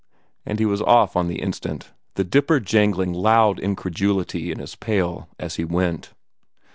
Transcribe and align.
and 0.47 0.57
he 0.57 0.65
was 0.65 0.81
off 0.81 1.15
on 1.15 1.27
the 1.27 1.39
instant, 1.43 1.91
the 2.15 2.23
dipper 2.23 2.59
jangling 2.59 3.13
loud 3.13 3.59
incredulity 3.59 4.51
in 4.51 4.57
his 4.57 4.75
pail 4.75 5.29
as 5.37 5.57
he 5.57 5.63
went. 5.63 6.09